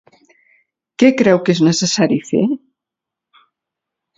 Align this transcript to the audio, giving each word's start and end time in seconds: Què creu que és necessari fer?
Què 1.03 1.09
creu 1.19 1.41
que 1.49 1.53
és 1.55 1.61
necessari 1.67 2.17
fer? 2.31 2.43